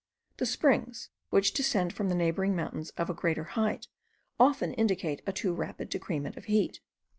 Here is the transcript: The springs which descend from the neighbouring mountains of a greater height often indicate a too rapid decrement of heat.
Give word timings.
The 0.37 0.47
springs 0.47 1.09
which 1.29 1.53
descend 1.53 1.93
from 1.93 2.09
the 2.09 2.15
neighbouring 2.15 2.55
mountains 2.55 2.89
of 2.97 3.11
a 3.11 3.13
greater 3.13 3.43
height 3.43 3.87
often 4.39 4.73
indicate 4.73 5.21
a 5.27 5.31
too 5.31 5.53
rapid 5.53 5.89
decrement 5.89 6.37
of 6.37 6.45
heat. 6.45 6.79